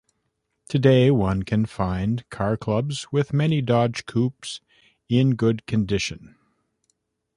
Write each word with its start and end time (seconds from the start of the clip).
Today 0.67 1.11
one 1.11 1.43
can 1.43 1.67
find 1.67 2.27
car 2.31 2.57
clubs 2.57 3.05
with 3.11 3.33
many 3.33 3.61
Dodge 3.61 4.07
coupes 4.07 4.59
in 5.07 5.35
good 5.35 5.67
condition. 5.67 6.33